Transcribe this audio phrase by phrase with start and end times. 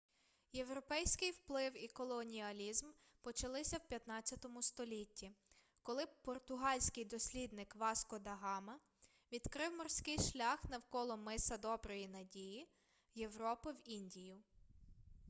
[0.53, 2.85] європейський вплив і колоніалізм
[3.21, 5.31] почалися в 15 столітті
[5.83, 8.79] коли португальський дослідник васко да гама
[9.31, 12.67] відкрив морський шлях навколо миса доброї надії
[13.15, 14.41] європи в індію